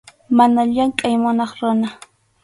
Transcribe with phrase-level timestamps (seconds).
[0.37, 1.89] Mana llamkʼay munaq runa.